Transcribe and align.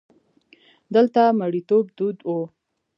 دلته 0.95 1.21
مریتوب 1.39 1.85
دود 1.97 2.17
وو. 2.23 2.39